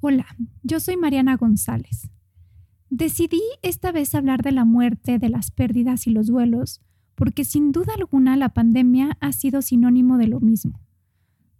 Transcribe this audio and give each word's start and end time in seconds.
Hola, 0.00 0.26
yo 0.62 0.78
soy 0.78 0.96
Mariana 0.96 1.36
González. 1.36 2.08
Decidí 2.88 3.40
esta 3.62 3.90
vez 3.90 4.14
hablar 4.14 4.42
de 4.42 4.52
la 4.52 4.64
muerte, 4.64 5.18
de 5.18 5.28
las 5.28 5.50
pérdidas 5.50 6.06
y 6.06 6.10
los 6.10 6.28
duelos, 6.28 6.80
porque 7.16 7.44
sin 7.44 7.72
duda 7.72 7.94
alguna 7.96 8.36
la 8.36 8.50
pandemia 8.50 9.16
ha 9.18 9.32
sido 9.32 9.60
sinónimo 9.60 10.16
de 10.16 10.28
lo 10.28 10.38
mismo. 10.38 10.80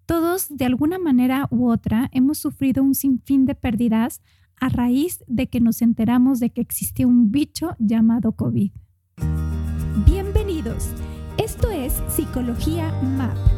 Todos, 0.07 0.57
de 0.57 0.67
alguna 0.67 1.01
manera 1.01 1.49
u 1.51 1.69
otra, 1.69 2.11
hemos 2.13 2.39
sufrido 2.39 2.81
un 2.85 2.95
sinfín 2.95 3.45
de 3.45 3.57
pérdidas 3.57 4.23
a 4.61 4.69
raíz 4.69 5.25
de 5.27 5.49
que 5.49 5.61
nos 5.61 5.83
enteramos 5.83 6.39
de 6.39 6.51
que 6.51 6.61
existía 6.61 7.09
un 7.09 7.33
bicho 7.33 7.75
llamado 7.81 8.33
COVID. 8.33 8.71
Bienvenidos. 10.07 10.91
Esto 11.39 11.73
es 11.73 11.93
Psicología 12.09 12.93
MAP 13.03 13.58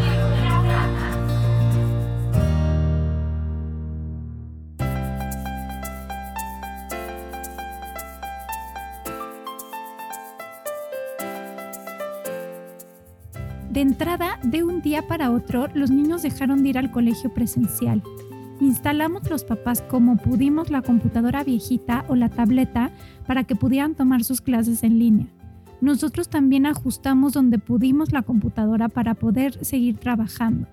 De 13.71 13.79
entrada, 13.79 14.37
de 14.43 14.65
un 14.65 14.81
día 14.81 15.07
para 15.07 15.31
otro, 15.31 15.69
los 15.73 15.91
niños 15.91 16.23
dejaron 16.23 16.61
de 16.61 16.69
ir 16.69 16.77
al 16.77 16.91
colegio 16.91 17.33
presencial. 17.33 18.03
Instalamos 18.59 19.29
los 19.29 19.45
papás 19.45 19.81
como 19.81 20.17
pudimos 20.17 20.69
la 20.69 20.81
computadora 20.81 21.45
viejita 21.45 22.03
o 22.09 22.15
la 22.15 22.27
tableta 22.27 22.91
para 23.25 23.45
que 23.45 23.55
pudieran 23.55 23.95
tomar 23.95 24.25
sus 24.25 24.41
clases 24.41 24.83
en 24.83 24.99
línea. 24.99 25.27
Nosotros 25.79 26.27
también 26.27 26.65
ajustamos 26.65 27.31
donde 27.31 27.59
pudimos 27.59 28.11
la 28.11 28.23
computadora 28.23 28.89
para 28.89 29.13
poder 29.13 29.63
seguir 29.63 29.95
trabajando. 29.95 30.67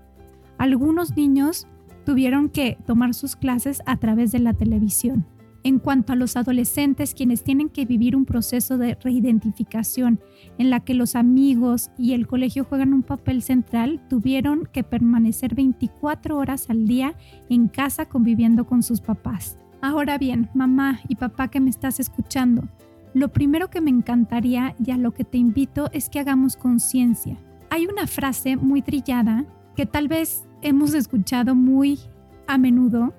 Algunos 0.59 1.17
niños 1.17 1.69
tuvieron 2.05 2.49
que 2.49 2.79
tomar 2.85 3.15
sus 3.15 3.37
clases 3.37 3.81
a 3.87 3.97
través 3.99 4.33
de 4.33 4.41
la 4.41 4.55
televisión. 4.55 5.25
En 5.65 5.81
cuanto 5.81 6.13
a 6.13 6.17
los 6.17 6.37
adolescentes, 6.37 7.15
quienes 7.15 7.43
tienen 7.43 7.69
que 7.69 7.85
vivir 7.85 8.15
un 8.17 8.25
proceso 8.25 8.79
de 8.79 8.97
reidentificación 9.03 10.21
en 10.57 10.71
la 10.71 10.81
que 10.81 10.95
los 10.95 11.17
amigos 11.17 11.91
y 11.99 12.13
el 12.13 12.27
colegio 12.27 12.65
juegan 12.65 12.95
un 12.95 13.03
papel 13.03 13.43
central, 13.43 14.01
tuvieron 14.09 14.69
que 14.73 14.85
permanecer 14.85 15.55
24 15.55 16.37
horas 16.37 16.71
al 16.71 16.87
día 16.87 17.15
en 17.49 17.69
casa 17.69 18.07
conviviendo 18.07 18.67
con 18.67 18.83
sus 18.83 19.01
papás. 19.01 19.59
Ahora 19.81 20.17
bien, 20.17 20.49
mamá 20.55 21.01
y 21.09 21.17
papá 21.17 21.49
que 21.49 21.61
me 21.61 21.71
estás 21.71 22.01
escuchando, 22.01 22.69
lo 23.15 23.33
primero 23.33 23.69
que 23.69 23.81
me 23.81 23.91
encantaría 23.91 24.75
y 24.85 24.91
a 24.91 24.97
lo 24.97 25.13
que 25.13 25.25
te 25.25 25.39
invito 25.39 25.89
es 25.93 26.09
que 26.09 26.21
hagamos 26.21 26.57
conciencia. 26.57 27.39
Hay 27.71 27.87
una 27.87 28.07
frase 28.07 28.57
muy 28.57 28.83
trillada 28.83 29.45
que 29.75 29.87
tal 29.87 30.09
vez 30.09 30.47
hemos 30.63 30.95
escuchado 30.95 31.55
muy 31.55 31.99
a 32.47 32.59
menudo 32.59 33.15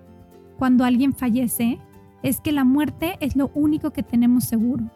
cuando 0.58 0.84
alguien 0.84 1.14
fallece 1.14 1.80
es 2.24 2.42
que 2.42 2.52
la 2.52 2.64
muerte 2.64 3.18
es 3.20 3.36
lo 3.36 3.52
único 3.54 3.92
que 3.92 4.04
tenemos 4.04 4.46
seguro. 4.46 4.90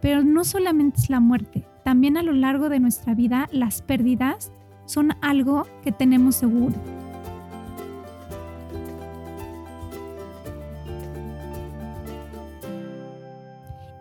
Pero 0.00 0.22
no 0.22 0.44
solamente 0.44 0.98
es 1.00 1.10
la 1.10 1.20
muerte, 1.20 1.66
también 1.84 2.16
a 2.16 2.22
lo 2.22 2.32
largo 2.32 2.68
de 2.68 2.80
nuestra 2.80 3.14
vida 3.14 3.48
las 3.52 3.82
pérdidas 3.82 4.52
son 4.86 5.12
algo 5.20 5.66
que 5.82 5.92
tenemos 5.92 6.36
seguro. 6.36 6.74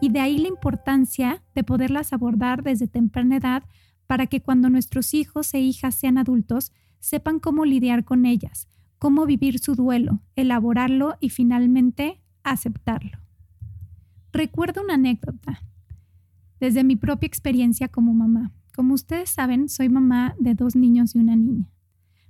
Y 0.01 0.09
de 0.09 0.19
ahí 0.21 0.37
la 0.37 0.47
importancia 0.47 1.43
de 1.53 1.63
poderlas 1.63 2.13
abordar 2.13 2.63
desde 2.63 2.87
temprana 2.87 3.37
edad 3.37 3.63
para 4.07 4.27
que 4.27 4.41
cuando 4.41 4.69
nuestros 4.69 5.13
hijos 5.13 5.53
e 5.53 5.59
hijas 5.59 5.93
sean 5.93 6.17
adultos 6.17 6.71
sepan 6.99 7.39
cómo 7.39 7.65
lidiar 7.65 8.05
con 8.05 8.25
ellas, 8.25 8.67
cómo 8.97 9.25
vivir 9.25 9.59
su 9.59 9.75
duelo, 9.75 10.21
elaborarlo 10.35 11.17
y 11.19 11.29
finalmente 11.29 12.21
aceptarlo. 12.51 13.17
Recuerdo 14.31 14.83
una 14.83 14.95
anécdota 14.95 15.61
desde 16.59 16.83
mi 16.83 16.95
propia 16.95 17.27
experiencia 17.27 17.87
como 17.87 18.13
mamá. 18.13 18.51
Como 18.75 18.93
ustedes 18.93 19.29
saben, 19.29 19.69
soy 19.69 19.89
mamá 19.89 20.35
de 20.39 20.53
dos 20.53 20.75
niños 20.75 21.15
y 21.15 21.19
una 21.19 21.35
niña. 21.35 21.69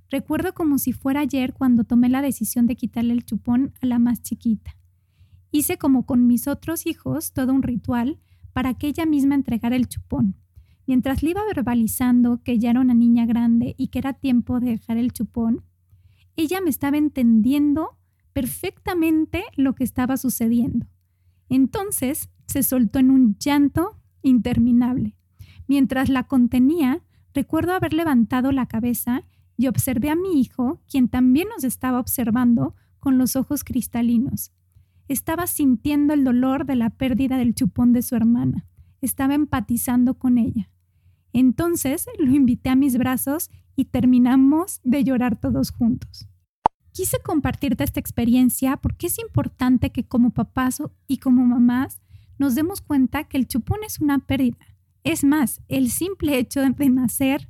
Recuerdo 0.08 0.54
como 0.54 0.78
si 0.78 0.92
fuera 0.92 1.20
ayer 1.20 1.54
cuando 1.54 1.84
tomé 1.84 2.08
la 2.08 2.22
decisión 2.22 2.66
de 2.66 2.76
quitarle 2.76 3.12
el 3.12 3.24
chupón 3.24 3.72
a 3.80 3.86
la 3.86 3.98
más 3.98 4.22
chiquita. 4.22 4.76
Hice 5.52 5.78
como 5.78 6.06
con 6.06 6.26
mis 6.26 6.48
otros 6.48 6.86
hijos 6.86 7.32
todo 7.32 7.52
un 7.52 7.62
ritual 7.62 8.18
para 8.52 8.74
que 8.74 8.88
ella 8.88 9.06
misma 9.06 9.34
entregara 9.34 9.76
el 9.76 9.88
chupón. 9.88 10.36
Mientras 10.86 11.22
le 11.22 11.30
iba 11.30 11.44
verbalizando 11.44 12.42
que 12.42 12.58
ya 12.58 12.70
era 12.70 12.80
una 12.80 12.94
niña 12.94 13.26
grande 13.26 13.74
y 13.78 13.88
que 13.88 14.00
era 14.00 14.12
tiempo 14.14 14.58
de 14.58 14.70
dejar 14.70 14.96
el 14.96 15.12
chupón, 15.12 15.62
ella 16.34 16.60
me 16.60 16.70
estaba 16.70 16.96
entendiendo 16.96 17.96
perfectamente 18.40 19.44
lo 19.54 19.74
que 19.74 19.84
estaba 19.84 20.16
sucediendo. 20.16 20.86
Entonces 21.50 22.30
se 22.46 22.62
soltó 22.62 22.98
en 22.98 23.10
un 23.10 23.36
llanto 23.38 23.98
interminable. 24.22 25.14
Mientras 25.68 26.08
la 26.08 26.26
contenía, 26.26 27.02
recuerdo 27.34 27.74
haber 27.74 27.92
levantado 27.92 28.50
la 28.50 28.64
cabeza 28.64 29.24
y 29.58 29.66
observé 29.66 30.08
a 30.08 30.16
mi 30.16 30.40
hijo, 30.40 30.80
quien 30.90 31.10
también 31.10 31.48
nos 31.54 31.64
estaba 31.64 32.00
observando 32.00 32.74
con 32.98 33.18
los 33.18 33.36
ojos 33.36 33.62
cristalinos. 33.62 34.52
Estaba 35.06 35.46
sintiendo 35.46 36.14
el 36.14 36.24
dolor 36.24 36.64
de 36.64 36.76
la 36.76 36.88
pérdida 36.88 37.36
del 37.36 37.54
chupón 37.54 37.92
de 37.92 38.00
su 38.00 38.16
hermana. 38.16 38.64
Estaba 39.02 39.34
empatizando 39.34 40.14
con 40.14 40.38
ella. 40.38 40.70
Entonces 41.34 42.06
lo 42.18 42.34
invité 42.34 42.70
a 42.70 42.74
mis 42.74 42.96
brazos 42.96 43.50
y 43.76 43.84
terminamos 43.84 44.80
de 44.82 45.04
llorar 45.04 45.38
todos 45.38 45.72
juntos. 45.72 46.30
Quise 46.92 47.18
compartirte 47.22 47.84
esta 47.84 48.00
experiencia 48.00 48.76
porque 48.76 49.06
es 49.06 49.18
importante 49.18 49.90
que 49.90 50.04
como 50.04 50.30
papás 50.30 50.82
y 51.06 51.18
como 51.18 51.44
mamás 51.44 52.00
nos 52.38 52.54
demos 52.54 52.80
cuenta 52.80 53.24
que 53.24 53.36
el 53.36 53.46
chupón 53.46 53.80
es 53.86 54.00
una 54.00 54.18
pérdida. 54.18 54.58
Es 55.04 55.24
más, 55.24 55.60
el 55.68 55.90
simple 55.90 56.38
hecho 56.38 56.60
de 56.60 56.88
nacer 56.88 57.48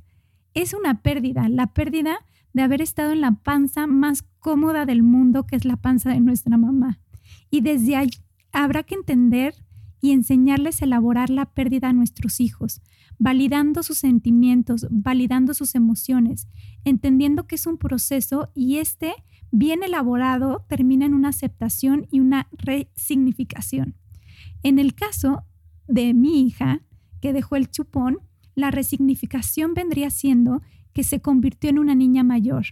es 0.53 0.73
una 0.73 1.01
pérdida, 1.01 1.49
la 1.49 1.73
pérdida 1.73 2.17
de 2.53 2.61
haber 2.61 2.81
estado 2.81 3.11
en 3.11 3.21
la 3.21 3.31
panza 3.31 3.87
más 3.87 4.23
cómoda 4.39 4.85
del 4.85 5.03
mundo, 5.03 5.45
que 5.45 5.55
es 5.55 5.65
la 5.65 5.77
panza 5.77 6.09
de 6.11 6.19
nuestra 6.19 6.57
mamá. 6.57 6.99
Y 7.49 7.61
desde 7.61 7.95
ahí 7.95 8.09
habrá 8.51 8.83
que 8.83 8.95
entender 8.95 9.55
y 10.01 10.11
enseñarles 10.11 10.81
a 10.81 10.85
elaborar 10.85 11.29
la 11.29 11.45
pérdida 11.45 11.89
a 11.89 11.93
nuestros 11.93 12.39
hijos, 12.39 12.81
validando 13.19 13.83
sus 13.83 13.99
sentimientos, 13.99 14.87
validando 14.89 15.53
sus 15.53 15.75
emociones, 15.75 16.47
entendiendo 16.83 17.45
que 17.45 17.55
es 17.55 17.67
un 17.67 17.77
proceso 17.77 18.51
y 18.55 18.77
este 18.77 19.13
bien 19.51 19.83
elaborado 19.83 20.65
termina 20.67 21.05
en 21.05 21.13
una 21.13 21.29
aceptación 21.29 22.07
y 22.09 22.19
una 22.19 22.47
resignificación. 22.51 23.95
En 24.63 24.79
el 24.79 24.95
caso 24.95 25.43
de 25.87 26.13
mi 26.13 26.41
hija, 26.41 26.81
que 27.19 27.33
dejó 27.33 27.55
el 27.55 27.69
chupón, 27.69 28.19
la 28.55 28.71
resignificación 28.71 29.73
vendría 29.73 30.09
siendo 30.09 30.61
que 30.93 31.03
se 31.03 31.21
convirtió 31.21 31.69
en 31.69 31.79
una 31.79 31.95
niña 31.95 32.23
mayor. 32.23 32.65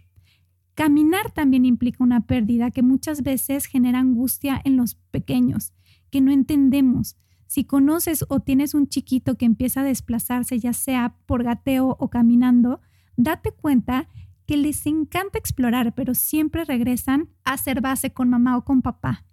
Caminar 0.73 1.31
también 1.31 1.65
implica 1.65 2.03
una 2.03 2.25
pérdida 2.25 2.71
que 2.71 2.81
muchas 2.81 3.21
veces 3.21 3.65
genera 3.65 3.99
angustia 3.99 4.61
en 4.63 4.77
los 4.77 4.95
pequeños, 4.95 5.73
que 6.09 6.21
no 6.21 6.31
entendemos. 6.31 7.17
Si 7.47 7.63
conoces 7.63 8.25
o 8.29 8.39
tienes 8.39 8.73
un 8.73 8.87
chiquito 8.87 9.35
que 9.35 9.45
empieza 9.45 9.81
a 9.81 9.83
desplazarse, 9.83 10.59
ya 10.59 10.73
sea 10.73 11.15
por 11.25 11.43
gateo 11.43 11.95
o 11.99 12.09
caminando, 12.09 12.81
date 13.17 13.51
cuenta 13.51 14.07
que 14.45 14.57
les 14.57 14.85
encanta 14.85 15.37
explorar, 15.37 15.93
pero 15.93 16.13
siempre 16.13 16.65
regresan 16.65 17.29
a 17.43 17.53
hacer 17.53 17.81
base 17.81 18.11
con 18.11 18.29
mamá 18.29 18.57
o 18.57 18.65
con 18.65 18.81
papá. 18.81 19.25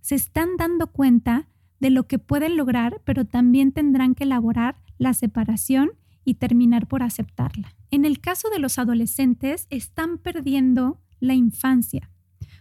Se 0.00 0.14
están 0.14 0.56
dando 0.56 0.86
cuenta 0.88 1.48
de 1.78 1.90
lo 1.90 2.06
que 2.06 2.18
pueden 2.18 2.56
lograr, 2.56 3.00
pero 3.04 3.24
también 3.24 3.72
tendrán 3.72 4.14
que 4.14 4.24
elaborar 4.24 4.76
la 4.98 5.14
separación 5.14 5.92
y 6.24 6.34
terminar 6.34 6.86
por 6.86 7.02
aceptarla. 7.02 7.74
En 7.90 8.04
el 8.04 8.20
caso 8.20 8.48
de 8.50 8.58
los 8.58 8.78
adolescentes, 8.78 9.66
están 9.70 10.18
perdiendo 10.18 11.00
la 11.20 11.34
infancia. 11.34 12.10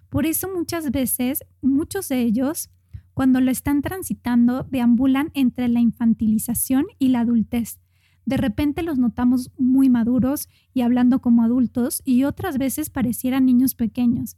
Por 0.09 0.25
eso 0.25 0.50
muchas 0.53 0.91
veces, 0.91 1.45
muchos 1.62 2.09
de 2.09 2.21
ellos, 2.21 2.69
cuando 3.13 3.41
lo 3.41 3.51
están 3.51 3.81
transitando, 3.81 4.63
deambulan 4.63 5.31
entre 5.33 5.67
la 5.67 5.79
infantilización 5.79 6.85
y 6.99 7.09
la 7.09 7.21
adultez 7.21 7.79
de 8.25 8.37
repente 8.37 8.83
los 8.83 8.97
notamos 8.97 9.51
muy 9.57 9.89
maduros 9.89 10.47
y 10.73 10.81
hablando 10.81 11.19
como 11.19 11.43
adultos 11.43 12.01
y 12.05 12.23
otras 12.23 12.57
veces 12.57 12.89
parecieran 12.89 13.45
niños 13.45 13.75
pequeños. 13.75 14.37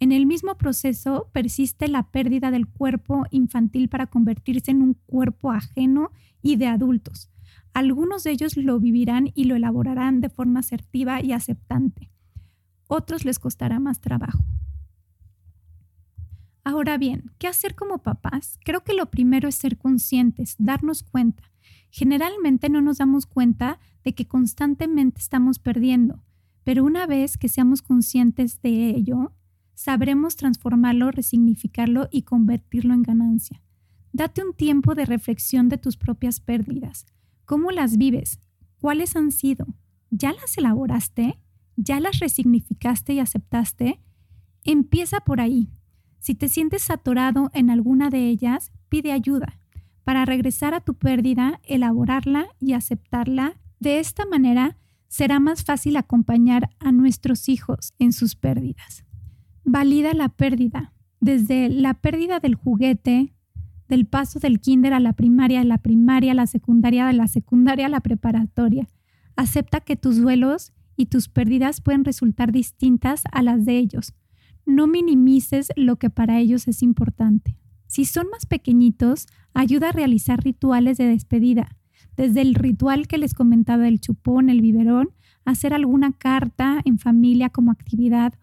En 0.00 0.12
el 0.12 0.26
mismo 0.26 0.56
proceso 0.56 1.30
persiste 1.32 1.88
la 1.88 2.10
pérdida 2.10 2.50
del 2.50 2.66
cuerpo 2.66 3.24
infantil 3.30 3.88
para 3.88 4.06
convertirse 4.06 4.70
en 4.70 4.82
un 4.82 4.94
cuerpo 5.06 5.52
ajeno 5.52 6.10
y 6.42 6.56
de 6.56 6.66
adultos. 6.66 7.30
Algunos 7.72 8.24
de 8.24 8.32
ellos 8.32 8.56
lo 8.56 8.78
vivirán 8.80 9.30
y 9.34 9.44
lo 9.44 9.54
elaborarán 9.54 10.20
de 10.20 10.28
forma 10.28 10.60
asertiva 10.60 11.22
y 11.22 11.32
aceptante. 11.32 12.10
Otros 12.86 13.24
les 13.24 13.38
costará 13.38 13.80
más 13.80 14.00
trabajo. 14.00 14.44
Ahora 16.64 16.96
bien, 16.98 17.32
¿qué 17.38 17.48
hacer 17.48 17.74
como 17.74 17.98
papás? 17.98 18.58
Creo 18.64 18.84
que 18.84 18.94
lo 18.94 19.10
primero 19.10 19.48
es 19.48 19.56
ser 19.56 19.78
conscientes, 19.78 20.54
darnos 20.58 21.02
cuenta 21.02 21.52
Generalmente 21.92 22.70
no 22.70 22.80
nos 22.80 22.98
damos 22.98 23.26
cuenta 23.26 23.78
de 24.02 24.14
que 24.14 24.26
constantemente 24.26 25.20
estamos 25.20 25.58
perdiendo, 25.58 26.24
pero 26.64 26.84
una 26.84 27.06
vez 27.06 27.36
que 27.36 27.50
seamos 27.50 27.82
conscientes 27.82 28.62
de 28.62 28.88
ello, 28.88 29.34
sabremos 29.74 30.36
transformarlo, 30.36 31.10
resignificarlo 31.10 32.08
y 32.10 32.22
convertirlo 32.22 32.94
en 32.94 33.02
ganancia. 33.02 33.60
Date 34.10 34.42
un 34.42 34.54
tiempo 34.54 34.94
de 34.94 35.04
reflexión 35.04 35.68
de 35.68 35.76
tus 35.76 35.98
propias 35.98 36.40
pérdidas. 36.40 37.04
¿Cómo 37.44 37.70
las 37.72 37.98
vives? 37.98 38.40
¿Cuáles 38.80 39.14
han 39.14 39.30
sido? 39.30 39.66
¿Ya 40.10 40.32
las 40.32 40.56
elaboraste? 40.56 41.38
¿Ya 41.76 42.00
las 42.00 42.20
resignificaste 42.20 43.12
y 43.12 43.18
aceptaste? 43.18 44.00
Empieza 44.64 45.20
por 45.20 45.42
ahí. 45.42 45.68
Si 46.22 46.36
te 46.36 46.48
sientes 46.48 46.88
atorado 46.88 47.50
en 47.52 47.68
alguna 47.68 48.08
de 48.08 48.28
ellas, 48.28 48.70
pide 48.88 49.10
ayuda 49.10 49.58
para 50.04 50.24
regresar 50.24 50.72
a 50.72 50.80
tu 50.80 50.94
pérdida, 50.94 51.60
elaborarla 51.64 52.46
y 52.60 52.74
aceptarla. 52.74 53.54
De 53.80 53.98
esta 53.98 54.24
manera 54.24 54.76
será 55.08 55.40
más 55.40 55.64
fácil 55.64 55.96
acompañar 55.96 56.70
a 56.78 56.92
nuestros 56.92 57.48
hijos 57.48 57.92
en 57.98 58.12
sus 58.12 58.36
pérdidas. 58.36 59.04
Valida 59.64 60.14
la 60.14 60.28
pérdida, 60.28 60.92
desde 61.18 61.68
la 61.68 61.94
pérdida 61.94 62.38
del 62.38 62.54
juguete, 62.54 63.34
del 63.88 64.06
paso 64.06 64.38
del 64.38 64.60
kinder 64.60 64.92
a 64.92 65.00
la 65.00 65.14
primaria, 65.14 65.58
de 65.58 65.64
la 65.66 65.78
primaria 65.78 66.32
a 66.32 66.36
la 66.36 66.46
secundaria, 66.46 67.04
de 67.04 67.14
la 67.14 67.26
secundaria 67.26 67.86
a 67.86 67.88
la 67.88 68.00
preparatoria. 68.00 68.88
Acepta 69.34 69.80
que 69.80 69.96
tus 69.96 70.18
duelos 70.18 70.72
y 70.96 71.06
tus 71.06 71.28
pérdidas 71.28 71.80
pueden 71.80 72.04
resultar 72.04 72.52
distintas 72.52 73.24
a 73.32 73.42
las 73.42 73.64
de 73.64 73.78
ellos. 73.78 74.14
No 74.66 74.86
minimices 74.86 75.72
lo 75.76 75.96
que 75.96 76.10
para 76.10 76.38
ellos 76.38 76.68
es 76.68 76.82
importante. 76.82 77.56
Si 77.86 78.04
son 78.04 78.28
más 78.30 78.46
pequeñitos, 78.46 79.26
ayuda 79.54 79.90
a 79.90 79.92
realizar 79.92 80.42
rituales 80.42 80.96
de 80.98 81.06
despedida, 81.06 81.76
desde 82.16 82.42
el 82.42 82.54
ritual 82.54 83.06
que 83.06 83.18
les 83.18 83.34
comentaba 83.34 83.84
del 83.84 84.00
chupón, 84.00 84.50
el 84.50 84.60
biberón, 84.60 85.10
hacer 85.44 85.74
alguna 85.74 86.12
carta 86.12 86.80
en 86.84 86.98
familia 86.98 87.50
como 87.50 87.70
actividad 87.70 88.34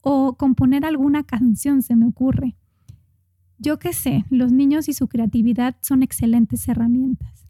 o 0.00 0.36
componer 0.36 0.84
alguna 0.84 1.24
canción, 1.24 1.82
se 1.82 1.96
me 1.96 2.06
ocurre. 2.06 2.56
Yo 3.58 3.78
qué 3.78 3.92
sé, 3.92 4.24
los 4.30 4.52
niños 4.52 4.88
y 4.88 4.92
su 4.92 5.08
creatividad 5.08 5.76
son 5.80 6.02
excelentes 6.02 6.68
herramientas. 6.68 7.48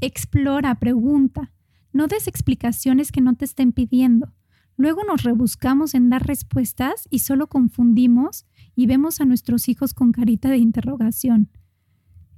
Explora, 0.00 0.74
pregunta, 0.76 1.52
no 1.92 2.06
des 2.06 2.28
explicaciones 2.28 3.10
que 3.10 3.20
no 3.20 3.34
te 3.34 3.44
estén 3.44 3.72
pidiendo. 3.72 4.32
Luego 4.78 5.02
nos 5.04 5.22
rebuscamos 5.22 5.94
en 5.94 6.08
dar 6.08 6.26
respuestas 6.26 7.06
y 7.10 7.18
solo 7.18 7.48
confundimos 7.48 8.46
y 8.74 8.86
vemos 8.86 9.20
a 9.20 9.26
nuestros 9.26 9.68
hijos 9.68 9.92
con 9.92 10.12
carita 10.12 10.48
de 10.48 10.56
interrogación. 10.56 11.50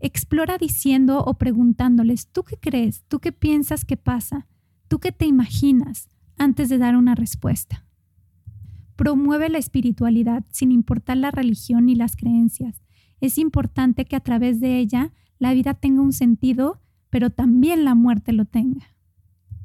Explora 0.01 0.59
diciendo 0.59 1.23
o 1.25 1.35
preguntándoles, 1.35 2.27
¿tú 2.27 2.43
qué 2.43 2.57
crees? 2.57 3.05
¿Tú 3.07 3.21
qué 3.21 3.31
piensas 3.31 3.85
que 3.85 3.97
pasa? 3.97 4.49
¿Tú 4.89 4.99
qué 4.99 5.13
te 5.13 5.27
imaginas? 5.27 6.11
antes 6.41 6.71
de 6.71 6.79
dar 6.79 6.97
una 6.97 7.15
respuesta. 7.15 7.85
Promueve 8.97 9.51
la 9.51 9.59
espiritualidad 9.59 10.45
sin 10.51 10.73
importar 10.73 11.19
la 11.19 11.31
religión 11.31 11.85
ni 11.85 11.95
las 11.95 12.17
creencias. 12.17 12.83
Es 13.21 13.37
importante 13.37 14.07
que 14.07 14.17
a 14.17 14.21
través 14.21 14.59
de 14.59 14.79
ella 14.79 15.13
la 15.39 15.53
vida 15.53 15.75
tenga 15.75 16.01
un 16.01 16.15
sentido, 16.15 16.81
pero 17.11 17.29
también 17.29 17.85
la 17.85 17.95
muerte 17.95 18.33
lo 18.33 18.47
tenga. 18.47 18.97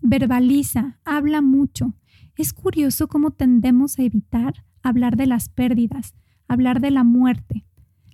Verbaliza, 0.01 0.99
habla 1.05 1.41
mucho. 1.41 1.93
Es 2.37 2.53
curioso 2.53 3.07
cómo 3.07 3.31
tendemos 3.31 3.97
a 3.97 4.03
evitar 4.03 4.65
hablar 4.83 5.15
de 5.15 5.25
las 5.25 5.49
pérdidas, 5.49 6.13
hablar 6.47 6.81
de 6.81 6.91
la 6.91 7.03
muerte. 7.03 7.65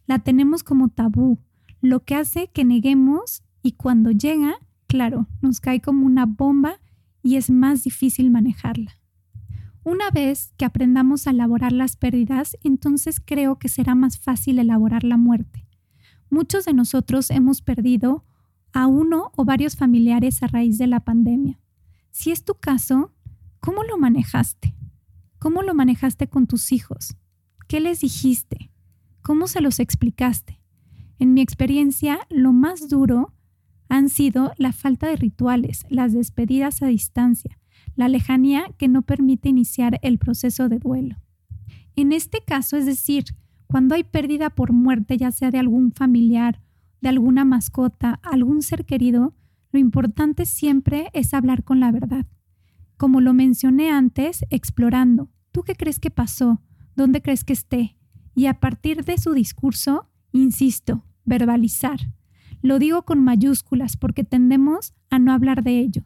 La 0.06 0.20
tenemos 0.20 0.64
como 0.64 0.90
tabú, 0.90 1.40
lo 1.82 2.04
que 2.04 2.16
hace 2.16 2.48
que 2.48 2.64
neguemos 2.64 3.44
y 3.64 3.74
cuando 3.74 4.12
llega, 4.12 4.56
claro, 4.88 5.28
nos 5.42 5.60
cae 5.60 5.82
como 5.82 6.06
una 6.06 6.26
bomba 6.26 6.80
y 7.24 7.36
es 7.36 7.50
más 7.50 7.84
difícil 7.84 8.30
manejarla. 8.30 8.98
Una 9.84 10.12
vez 10.12 10.54
que 10.58 10.66
aprendamos 10.66 11.26
a 11.26 11.32
elaborar 11.32 11.72
las 11.72 11.96
pérdidas, 11.96 12.56
entonces 12.64 13.20
creo 13.20 13.58
que 13.58 13.68
será 13.70 13.96
más 13.96 14.20
fácil 14.20 14.60
elaborar 14.60 15.04
la 15.04 15.18
muerte. 15.18 15.66
Muchos 16.30 16.66
de 16.66 16.74
nosotros 16.74 17.32
hemos 17.32 17.62
perdido 17.62 18.24
a 18.74 18.86
uno 18.86 19.32
o 19.36 19.44
varios 19.44 19.76
familiares 19.76 20.44
a 20.44 20.48
raíz 20.48 20.78
de 20.78 20.88
la 20.88 21.00
pandemia. 21.00 21.60
Si 22.12 22.32
es 22.32 22.46
tu 22.46 22.54
caso, 22.54 23.12
¿cómo 23.62 23.84
lo 23.84 23.98
manejaste? 23.98 24.76
¿Cómo 25.40 25.62
lo 25.62 25.74
manejaste 25.74 26.28
con 26.28 26.48
tus 26.48 26.72
hijos? 26.72 27.16
¿Qué 27.68 27.80
les 27.80 28.02
dijiste? 28.02 28.72
¿Cómo 29.22 29.48
se 29.48 29.62
los 29.62 29.80
explicaste? 29.80 30.60
En 31.20 31.34
mi 31.34 31.42
experiencia, 31.42 32.20
lo 32.30 32.52
más 32.52 32.90
duro 32.90 33.34
han 33.88 34.10
sido 34.10 34.52
la 34.58 34.74
falta 34.74 35.08
de 35.08 35.16
rituales, 35.16 35.86
las 35.90 36.14
despedidas 36.14 36.82
a 36.82 36.88
distancia, 36.88 37.60
la 37.96 38.08
lejanía 38.08 38.66
que 38.78 38.88
no 38.88 39.04
permite 39.04 39.50
iniciar 39.50 40.00
el 40.02 40.18
proceso 40.18 40.68
de 40.68 40.80
duelo. 40.80 41.18
En 41.96 42.14
este 42.14 42.40
caso, 42.44 42.78
es 42.78 42.86
decir, 42.86 43.26
cuando 43.68 43.94
hay 43.94 44.04
pérdida 44.04 44.50
por 44.50 44.74
muerte, 44.74 45.18
ya 45.18 45.32
sea 45.32 45.52
de 45.52 45.60
algún 45.60 45.92
familiar, 45.92 46.62
de 47.00 47.10
alguna 47.10 47.46
mascota, 47.46 48.20
algún 48.24 48.64
ser 48.64 48.86
querido, 48.86 49.36
lo 49.72 49.80
importante 49.80 50.46
siempre 50.46 51.10
es 51.14 51.34
hablar 51.34 51.64
con 51.64 51.80
la 51.80 51.92
verdad. 51.92 52.26
Como 53.02 53.20
lo 53.20 53.34
mencioné 53.34 53.90
antes, 53.90 54.46
explorando. 54.52 55.32
¿Tú 55.52 55.64
qué 55.64 55.74
crees 55.74 56.00
que 56.00 56.12
pasó? 56.12 56.62
¿Dónde 56.96 57.24
crees 57.24 57.44
que 57.44 57.54
esté? 57.54 57.98
Y 58.36 58.46
a 58.46 58.60
partir 58.60 59.06
de 59.06 59.18
su 59.18 59.34
discurso, 59.34 60.08
insisto, 60.32 61.04
verbalizar. 61.26 62.00
Lo 62.62 62.78
digo 62.78 63.02
con 63.02 63.24
mayúsculas 63.24 63.98
porque 63.98 64.24
tendemos 64.24 64.94
a 65.10 65.18
no 65.18 65.34
hablar 65.34 65.64
de 65.64 65.80
ello. 65.80 66.04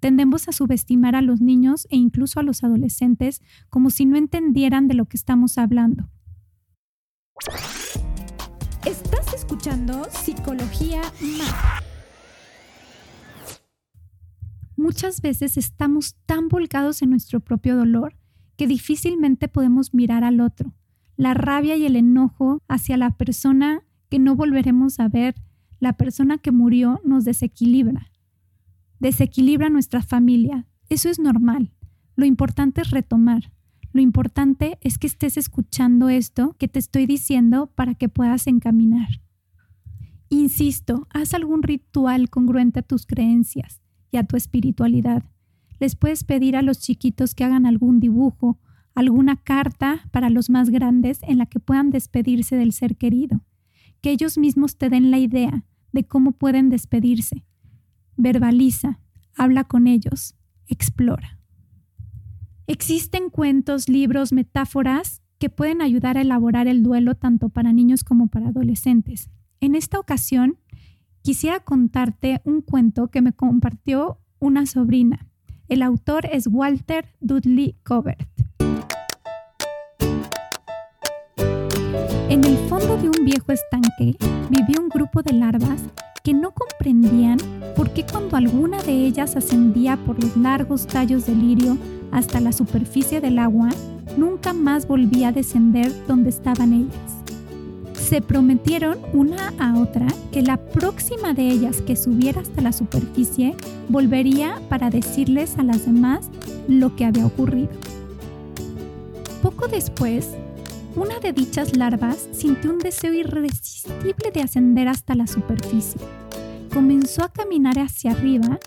Tendemos 0.00 0.48
a 0.48 0.52
subestimar 0.52 1.16
a 1.16 1.20
los 1.20 1.42
niños 1.42 1.86
e 1.90 1.96
incluso 1.96 2.40
a 2.40 2.42
los 2.42 2.64
adolescentes 2.64 3.42
como 3.68 3.90
si 3.90 4.06
no 4.06 4.16
entendieran 4.16 4.88
de 4.88 4.94
lo 4.94 5.04
que 5.04 5.18
estamos 5.18 5.58
hablando. 5.58 6.08
Estás 8.86 9.34
escuchando 9.34 10.06
Psicología 10.10 11.02
Más. 11.20 11.87
Muchas 14.88 15.20
veces 15.20 15.58
estamos 15.58 16.16
tan 16.24 16.48
volcados 16.48 17.02
en 17.02 17.10
nuestro 17.10 17.40
propio 17.40 17.76
dolor 17.76 18.16
que 18.56 18.66
difícilmente 18.66 19.46
podemos 19.46 19.92
mirar 19.92 20.24
al 20.24 20.40
otro. 20.40 20.72
La 21.14 21.34
rabia 21.34 21.76
y 21.76 21.84
el 21.84 21.94
enojo 21.94 22.62
hacia 22.68 22.96
la 22.96 23.10
persona 23.10 23.82
que 24.08 24.18
no 24.18 24.34
volveremos 24.34 24.98
a 24.98 25.08
ver, 25.08 25.34
la 25.78 25.92
persona 25.98 26.38
que 26.38 26.52
murió 26.52 27.02
nos 27.04 27.26
desequilibra. 27.26 28.10
Desequilibra 28.98 29.68
nuestra 29.68 30.00
familia. 30.00 30.66
Eso 30.88 31.10
es 31.10 31.18
normal. 31.18 31.74
Lo 32.16 32.24
importante 32.24 32.80
es 32.80 32.90
retomar. 32.90 33.52
Lo 33.92 34.00
importante 34.00 34.78
es 34.80 34.96
que 34.96 35.06
estés 35.06 35.36
escuchando 35.36 36.08
esto 36.08 36.56
que 36.58 36.66
te 36.66 36.78
estoy 36.78 37.04
diciendo 37.04 37.66
para 37.66 37.94
que 37.94 38.08
puedas 38.08 38.46
encaminar. 38.46 39.20
Insisto, 40.30 41.06
haz 41.10 41.34
algún 41.34 41.62
ritual 41.62 42.30
congruente 42.30 42.78
a 42.80 42.82
tus 42.82 43.04
creencias 43.04 43.82
y 44.10 44.16
a 44.16 44.24
tu 44.24 44.36
espiritualidad. 44.36 45.24
Les 45.80 45.96
puedes 45.96 46.24
pedir 46.24 46.56
a 46.56 46.62
los 46.62 46.80
chiquitos 46.80 47.34
que 47.34 47.44
hagan 47.44 47.66
algún 47.66 48.00
dibujo, 48.00 48.58
alguna 48.94 49.36
carta 49.36 50.08
para 50.10 50.30
los 50.30 50.50
más 50.50 50.70
grandes 50.70 51.20
en 51.22 51.38
la 51.38 51.46
que 51.46 51.60
puedan 51.60 51.90
despedirse 51.90 52.56
del 52.56 52.72
ser 52.72 52.96
querido, 52.96 53.44
que 54.00 54.10
ellos 54.10 54.38
mismos 54.38 54.76
te 54.76 54.88
den 54.88 55.10
la 55.10 55.18
idea 55.18 55.64
de 55.92 56.04
cómo 56.04 56.32
pueden 56.32 56.68
despedirse. 56.68 57.44
Verbaliza, 58.16 58.98
habla 59.36 59.64
con 59.64 59.86
ellos, 59.86 60.34
explora. 60.66 61.38
Existen 62.66 63.30
cuentos, 63.30 63.88
libros, 63.88 64.32
metáforas 64.32 65.22
que 65.38 65.48
pueden 65.48 65.80
ayudar 65.80 66.18
a 66.18 66.22
elaborar 66.22 66.66
el 66.66 66.82
duelo 66.82 67.14
tanto 67.14 67.48
para 67.48 67.72
niños 67.72 68.04
como 68.04 68.26
para 68.26 68.48
adolescentes. 68.48 69.30
En 69.60 69.74
esta 69.74 69.98
ocasión, 69.98 70.58
quisiera 71.28 71.60
contarte 71.60 72.40
un 72.44 72.62
cuento 72.62 73.08
que 73.08 73.20
me 73.20 73.34
compartió 73.34 74.16
una 74.38 74.64
sobrina. 74.64 75.26
El 75.68 75.82
autor 75.82 76.24
es 76.24 76.46
Walter 76.46 77.04
Dudley 77.20 77.76
Covert. 77.82 78.26
En 82.30 82.44
el 82.44 82.56
fondo 82.70 82.96
de 82.96 83.10
un 83.10 83.26
viejo 83.26 83.52
estanque 83.52 84.16
vivía 84.48 84.80
un 84.80 84.88
grupo 84.88 85.22
de 85.22 85.34
larvas 85.34 85.82
que 86.24 86.32
no 86.32 86.52
comprendían 86.52 87.36
por 87.76 87.92
qué 87.92 88.06
cuando 88.10 88.38
alguna 88.38 88.82
de 88.82 88.92
ellas 88.92 89.36
ascendía 89.36 89.98
por 89.98 90.18
los 90.24 90.34
largos 90.34 90.86
tallos 90.86 91.26
de 91.26 91.34
lirio 91.34 91.76
hasta 92.10 92.40
la 92.40 92.52
superficie 92.52 93.20
del 93.20 93.38
agua, 93.38 93.68
nunca 94.16 94.54
más 94.54 94.88
volvía 94.88 95.28
a 95.28 95.32
descender 95.32 95.92
donde 96.06 96.30
estaban 96.30 96.72
ellas. 96.72 97.17
Se 98.08 98.22
prometieron 98.22 98.96
una 99.12 99.52
a 99.58 99.78
otra 99.78 100.06
que 100.32 100.40
la 100.40 100.56
próxima 100.56 101.34
de 101.34 101.50
ellas 101.50 101.82
que 101.82 101.94
subiera 101.94 102.40
hasta 102.40 102.62
la 102.62 102.72
superficie 102.72 103.54
volvería 103.90 104.62
para 104.70 104.88
decirles 104.88 105.58
a 105.58 105.62
las 105.62 105.84
demás 105.84 106.30
lo 106.68 106.96
que 106.96 107.04
había 107.04 107.26
ocurrido. 107.26 107.68
Poco 109.42 109.68
después, 109.68 110.30
una 110.96 111.18
de 111.18 111.34
dichas 111.34 111.76
larvas 111.76 112.30
sintió 112.32 112.70
un 112.70 112.78
deseo 112.78 113.12
irresistible 113.12 114.30
de 114.32 114.40
ascender 114.40 114.88
hasta 114.88 115.14
la 115.14 115.26
superficie. 115.26 116.00
Comenzó 116.72 117.24
a 117.24 117.28
caminar 117.30 117.78
hacia 117.78 118.12
arriba 118.12 118.58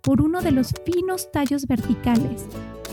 por 0.00 0.22
uno 0.22 0.40
de 0.40 0.52
los 0.52 0.72
finos 0.86 1.30
tallos 1.30 1.66
verticales 1.66 2.46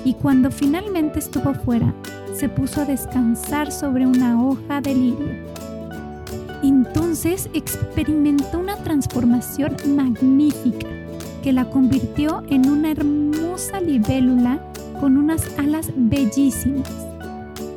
y 0.03 0.15
cuando 0.15 0.51
finalmente 0.51 1.19
estuvo 1.19 1.53
fuera, 1.53 1.93
se 2.35 2.49
puso 2.49 2.81
a 2.81 2.85
descansar 2.85 3.71
sobre 3.71 4.05
una 4.05 4.43
hoja 4.43 4.81
de 4.81 4.95
lirio. 4.95 5.72
Entonces 6.63 7.49
experimentó 7.53 8.59
una 8.59 8.77
transformación 8.77 9.75
magnífica 9.95 10.87
que 11.43 11.53
la 11.53 11.69
convirtió 11.69 12.43
en 12.49 12.69
una 12.69 12.91
hermosa 12.91 13.81
libélula 13.81 14.59
con 14.99 15.17
unas 15.17 15.59
alas 15.59 15.91
bellísimas 15.95 16.89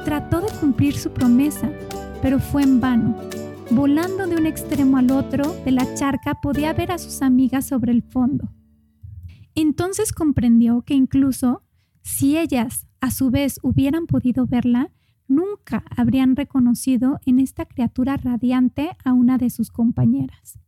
trató 0.07 0.41
de 0.41 0.47
cumplir 0.61 0.97
su 0.97 1.11
promesa, 1.11 1.69
pero 2.23 2.39
fue 2.39 2.63
en 2.63 2.81
vano. 2.81 3.17
Volando 3.73 4.29
de 4.29 4.37
un 4.37 4.47
extremo 4.47 4.99
al 4.99 5.11
otro 5.11 5.53
de 5.65 5.73
la 5.73 5.95
charca 5.95 6.41
podía 6.41 6.73
ver 6.73 6.93
a 6.93 6.99
sus 6.99 7.23
amigas 7.23 7.67
sobre 7.67 7.91
el 7.91 8.05
fondo. 8.05 8.49
Entonces 9.57 10.13
comprendió 10.13 10.83
que 10.83 10.95
incluso 10.95 11.65
si 12.03 12.39
ellas 12.39 12.87
a 13.01 13.11
su 13.11 13.33
vez 13.33 13.59
hubieran 13.65 14.07
podido 14.07 14.47
verla, 14.47 14.93
nunca 15.29 15.85
habrían 15.97 16.37
reconocido 16.37 17.21
en 17.27 17.39
esta 17.39 17.65
criatura 17.65 18.17
radiante 18.17 18.91
a 19.05 19.13
una 19.13 19.39
de 19.39 19.51
sus 19.51 19.71
compañeras. 19.71 20.59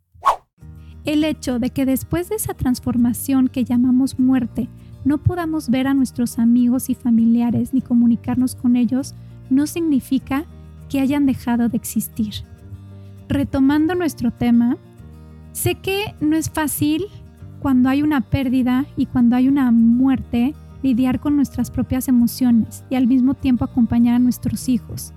El 1.04 1.24
hecho 1.24 1.58
de 1.58 1.70
que 1.70 1.86
después 1.86 2.28
de 2.28 2.36
esa 2.36 2.54
transformación 2.54 3.48
que 3.48 3.64
llamamos 3.64 4.18
muerte 4.18 4.68
no 5.04 5.18
podamos 5.18 5.70
ver 5.70 5.86
a 5.86 5.94
nuestros 5.94 6.38
amigos 6.38 6.90
y 6.90 6.94
familiares 6.94 7.72
ni 7.72 7.80
comunicarnos 7.80 8.54
con 8.54 8.76
ellos 8.76 9.14
no 9.48 9.66
significa 9.66 10.44
que 10.88 11.00
hayan 11.00 11.26
dejado 11.26 11.68
de 11.68 11.76
existir. 11.76 12.34
Retomando 13.28 13.94
nuestro 13.94 14.30
tema, 14.32 14.76
sé 15.52 15.76
que 15.76 16.14
no 16.20 16.36
es 16.36 16.50
fácil 16.50 17.04
cuando 17.60 17.88
hay 17.88 18.02
una 18.02 18.20
pérdida 18.20 18.86
y 18.96 19.06
cuando 19.06 19.36
hay 19.36 19.48
una 19.48 19.70
muerte 19.70 20.54
lidiar 20.82 21.20
con 21.20 21.36
nuestras 21.36 21.70
propias 21.70 22.08
emociones 22.08 22.84
y 22.90 22.94
al 22.94 23.06
mismo 23.06 23.34
tiempo 23.34 23.64
acompañar 23.64 24.14
a 24.14 24.18
nuestros 24.18 24.68
hijos. 24.68 25.12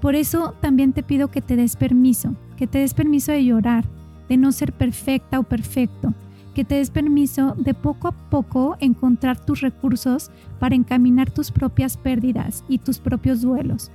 Por 0.00 0.14
eso 0.14 0.54
también 0.60 0.92
te 0.92 1.02
pido 1.02 1.28
que 1.28 1.42
te 1.42 1.56
des 1.56 1.76
permiso, 1.76 2.34
que 2.56 2.66
te 2.66 2.78
des 2.78 2.94
permiso 2.94 3.32
de 3.32 3.44
llorar, 3.44 3.84
de 4.28 4.36
no 4.36 4.50
ser 4.52 4.72
perfecta 4.72 5.38
o 5.38 5.44
perfecto, 5.44 6.14
que 6.54 6.64
te 6.64 6.74
des 6.76 6.90
permiso 6.90 7.54
de 7.56 7.72
poco 7.72 8.08
a 8.08 8.12
poco 8.12 8.76
encontrar 8.80 9.38
tus 9.44 9.60
recursos 9.60 10.30
para 10.58 10.74
encaminar 10.74 11.30
tus 11.30 11.50
propias 11.50 11.96
pérdidas 11.96 12.64
y 12.68 12.78
tus 12.78 12.98
propios 12.98 13.42
duelos. 13.42 13.90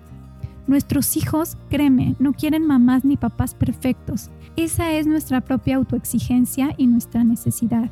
Nuestros 0.65 1.15
hijos, 1.15 1.57
créeme, 1.69 2.15
no 2.19 2.33
quieren 2.33 2.65
mamás 2.65 3.05
ni 3.05 3.15
papás 3.15 3.53
perfectos. 3.53 4.29
Esa 4.57 4.91
es 4.91 5.07
nuestra 5.07 5.41
propia 5.41 5.77
autoexigencia 5.77 6.73
y 6.77 6.87
nuestra 6.87 7.23
necesidad. 7.23 7.89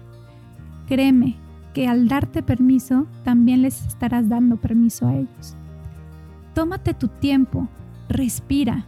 Créeme 0.88 1.38
que 1.76 1.90
al 1.90 2.08
darte 2.08 2.42
permiso, 2.42 3.06
también 3.26 3.62
les 3.62 3.86
estarás 3.86 4.30
dando 4.30 4.56
permiso 4.56 5.08
a 5.08 5.16
ellos. 5.16 5.58
Tómate 6.54 6.94
tu 6.94 7.10
tiempo, 7.10 7.68
respira. 8.08 8.86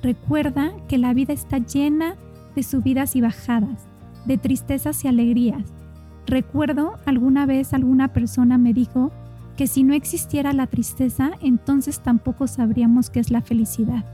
Recuerda 0.00 0.70
que 0.86 0.96
la 0.96 1.12
vida 1.12 1.32
está 1.32 1.58
llena 1.58 2.14
de 2.54 2.62
subidas 2.62 3.16
y 3.16 3.20
bajadas 3.20 3.88
de 4.26 4.38
tristezas 4.38 5.04
y 5.04 5.08
alegrías. 5.08 5.72
Recuerdo 6.26 6.98
alguna 7.04 7.46
vez 7.46 7.72
alguna 7.72 8.12
persona 8.12 8.58
me 8.58 8.72
dijo 8.72 9.10
que 9.56 9.66
si 9.66 9.82
no 9.82 9.92
existiera 9.92 10.52
la 10.52 10.68
tristeza, 10.68 11.32
entonces 11.40 11.98
tampoco 11.98 12.46
sabríamos 12.46 13.10
qué 13.10 13.18
es 13.18 13.32
la 13.32 13.42
felicidad. 13.42 14.04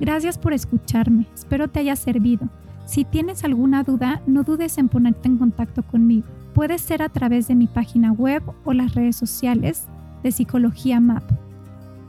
Gracias 0.00 0.38
por 0.38 0.54
escucharme, 0.54 1.26
espero 1.34 1.68
te 1.68 1.80
haya 1.80 1.96
servido. 1.96 2.48
Si 2.86 3.04
tienes 3.04 3.44
alguna 3.44 3.82
duda, 3.82 4.22
no 4.26 4.44
dudes 4.44 4.78
en 4.78 4.88
ponerte 4.88 5.28
en 5.28 5.36
contacto 5.36 5.82
conmigo. 5.82 6.26
Puede 6.54 6.78
ser 6.78 7.02
a 7.02 7.08
través 7.08 7.48
de 7.48 7.56
mi 7.56 7.66
página 7.66 8.12
web 8.12 8.40
o 8.64 8.72
las 8.72 8.94
redes 8.94 9.16
sociales 9.16 9.88
de 10.22 10.30
Psicología 10.30 11.00
MAP. 11.00 11.24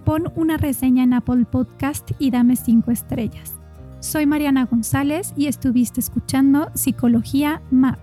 Pon 0.06 0.32
una 0.36 0.58
reseña 0.58 1.04
en 1.04 1.14
Apple 1.14 1.46
Podcast 1.46 2.12
y 2.20 2.30
dame 2.30 2.56
5 2.56 2.92
estrellas. 2.92 3.56
Soy 4.02 4.28
Mariana 4.28 4.66
González 4.66 5.34
y 5.36 5.48
estuviste 5.48 6.00
escuchando 6.00 6.70
Psicología 6.75 7.64
MAP. 7.72 7.98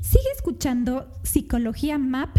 Sigue 0.00 0.32
escuchando 0.34 1.06
Psicología 1.24 1.98
MAP 1.98 2.38